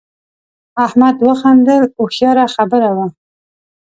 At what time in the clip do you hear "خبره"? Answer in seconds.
2.55-2.89